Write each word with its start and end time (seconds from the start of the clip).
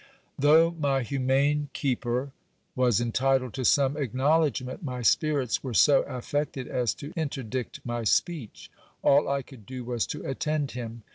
Though 0.39 0.71
my 0.79 1.03
humane 1.03 1.69
keeper 1.73 2.31
was 2.75 2.99
entitled 2.99 3.53
to 3.53 3.63
some 3.63 3.95
acknowledgment, 3.97 4.81
my 4.81 5.03
spirits 5.03 5.63
were 5.63 5.75
so 5.75 6.01
affected 6.05 6.67
as 6.67 6.95
to 6.95 7.13
interdict 7.15 7.81
my 7.85 8.03
speech. 8.05 8.71
All 9.03 9.29
I 9.29 9.43
could 9.43 9.63
do 9.67 9.83
was 9.83 10.07
to 10.07 10.25
attend 10.27 10.71
him. 10.71 11.03